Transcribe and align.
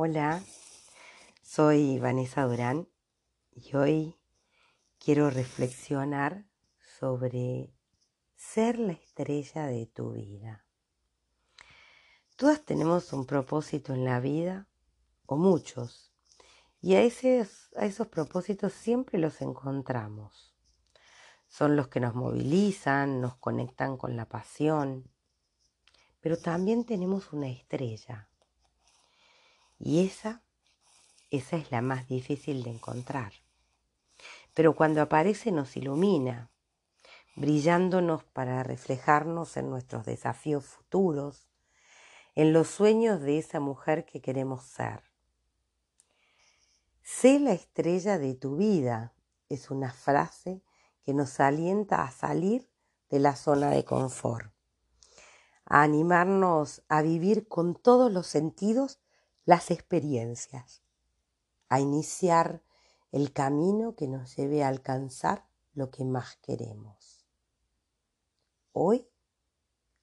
Hola, 0.00 0.44
soy 1.42 1.98
Vanessa 1.98 2.44
Durán 2.44 2.88
y 3.50 3.74
hoy 3.74 4.16
quiero 5.00 5.28
reflexionar 5.28 6.46
sobre 7.00 7.74
ser 8.36 8.78
la 8.78 8.92
estrella 8.92 9.66
de 9.66 9.86
tu 9.86 10.12
vida. 10.12 10.64
Todas 12.36 12.64
tenemos 12.64 13.12
un 13.12 13.26
propósito 13.26 13.92
en 13.92 14.04
la 14.04 14.20
vida, 14.20 14.68
o 15.26 15.36
muchos, 15.36 16.12
y 16.80 16.94
a, 16.94 17.00
a 17.00 17.02
esos 17.84 18.06
propósitos 18.06 18.72
siempre 18.72 19.18
los 19.18 19.40
encontramos. 19.40 20.54
Son 21.48 21.74
los 21.74 21.88
que 21.88 21.98
nos 21.98 22.14
movilizan, 22.14 23.20
nos 23.20 23.34
conectan 23.38 23.96
con 23.96 24.14
la 24.14 24.28
pasión, 24.28 25.10
pero 26.20 26.38
también 26.38 26.84
tenemos 26.84 27.32
una 27.32 27.48
estrella 27.48 28.28
y 29.78 30.04
esa, 30.06 30.42
esa 31.30 31.56
es 31.56 31.70
la 31.70 31.82
más 31.82 32.08
difícil 32.08 32.62
de 32.62 32.70
encontrar. 32.70 33.32
Pero 34.54 34.74
cuando 34.74 35.02
aparece 35.02 35.52
nos 35.52 35.76
ilumina, 35.76 36.50
brillándonos 37.36 38.24
para 38.24 38.62
reflejarnos 38.62 39.56
en 39.56 39.70
nuestros 39.70 40.04
desafíos 40.04 40.64
futuros, 40.64 41.48
en 42.34 42.52
los 42.52 42.68
sueños 42.68 43.20
de 43.20 43.38
esa 43.38 43.60
mujer 43.60 44.04
que 44.04 44.20
queremos 44.20 44.64
ser. 44.64 45.02
Sé 47.02 47.38
la 47.38 47.52
estrella 47.52 48.18
de 48.18 48.34
tu 48.34 48.56
vida 48.56 49.14
es 49.48 49.70
una 49.70 49.92
frase 49.92 50.62
que 51.04 51.14
nos 51.14 51.40
alienta 51.40 52.02
a 52.02 52.10
salir 52.10 52.68
de 53.08 53.18
la 53.18 53.34
zona 53.34 53.70
de 53.70 53.84
confort, 53.84 54.52
a 55.64 55.82
animarnos 55.82 56.82
a 56.88 57.02
vivir 57.02 57.48
con 57.48 57.74
todos 57.74 58.12
los 58.12 58.26
sentidos 58.26 58.98
las 59.48 59.70
experiencias, 59.70 60.82
a 61.70 61.80
iniciar 61.80 62.62
el 63.12 63.32
camino 63.32 63.94
que 63.96 64.06
nos 64.06 64.36
lleve 64.36 64.62
a 64.62 64.68
alcanzar 64.68 65.46
lo 65.72 65.90
que 65.90 66.04
más 66.04 66.36
queremos. 66.42 67.24
Hoy 68.72 69.08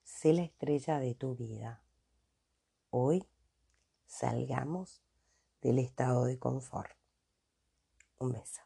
sé 0.03 0.33
la 0.33 0.41
estrella 0.41 0.97
de 0.97 1.13
tu 1.13 1.35
vida. 1.35 1.83
Hoy 2.89 3.23
salgamos 4.07 5.03
del 5.61 5.77
estado 5.77 6.25
de 6.25 6.39
confort. 6.39 6.97
Un 8.17 8.31
beso. 8.31 8.64